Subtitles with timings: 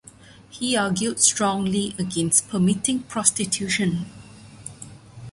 [0.49, 4.07] He argued strongly against permitting prostitution.